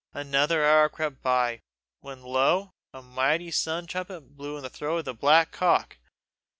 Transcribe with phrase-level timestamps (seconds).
[0.15, 1.61] Another hour crept by;
[1.99, 5.99] when lo, a mighty sun trumpet blew in the throat of the black cock!